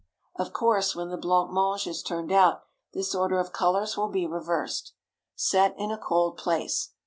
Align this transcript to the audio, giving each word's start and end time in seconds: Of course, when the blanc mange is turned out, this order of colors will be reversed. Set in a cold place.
Of 0.35 0.51
course, 0.51 0.95
when 0.95 1.09
the 1.09 1.15
blanc 1.17 1.51
mange 1.51 1.85
is 1.85 2.01
turned 2.01 2.31
out, 2.31 2.63
this 2.91 3.13
order 3.13 3.37
of 3.39 3.53
colors 3.53 3.95
will 3.95 4.09
be 4.09 4.25
reversed. 4.25 4.93
Set 5.35 5.75
in 5.77 5.91
a 5.91 5.97
cold 5.99 6.37
place. 6.39 6.93